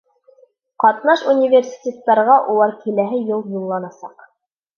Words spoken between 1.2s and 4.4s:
университеттарға улар киләһе йыл юлланасаҡ.